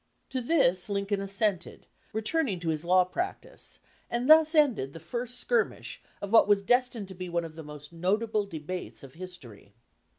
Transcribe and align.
To 0.31 0.41
this 0.41 0.89
Lincoln 0.89 1.21
as 1.21 1.31
sented, 1.31 1.81
returning 2.11 2.59
to 2.61 2.69
his 2.69 2.83
law 2.83 3.03
practice; 3.03 3.77
and 4.09 4.27
thus 4.27 4.55
ended 4.55 4.93
the 4.93 4.99
first 4.99 5.39
skirmish 5.39 6.01
of 6.23 6.31
what 6.33 6.47
was 6.47 6.63
destined 6.63 7.07
to 7.09 7.13
be 7.13 7.29
one 7.29 7.45
of 7.45 7.53
the 7.53 7.61
most 7.63 7.93
notable 7.93 8.47
debates 8.47 9.03
of 9.03 9.13
history. 9.13 9.75